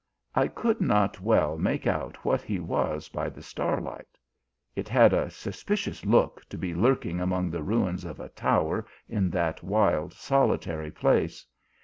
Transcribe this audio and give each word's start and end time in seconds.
I 0.33 0.47
could 0.47 0.81
not 0.81 1.21
well 1.21 1.59
make 1.59 1.85
out 1.85 2.25
what 2.25 2.41
he 2.41 2.59
was 2.59 3.07
by 3.07 3.29
the 3.29 3.43
starlight. 3.43 4.17
It 4.75 4.89
had 4.89 5.13
a 5.13 5.29
suspicious 5.29 6.07
look 6.07 6.43
to 6.49 6.57
be 6.57 6.73
lurking 6.73 7.21
among 7.21 7.51
the 7.51 7.61
ruins 7.61 8.03
of 8.03 8.19
a 8.19 8.29
tower 8.29 8.87
in 9.07 9.29
that 9.29 9.61
wild 9.61 10.13
solitary 10.15 10.89
place. 10.89 11.45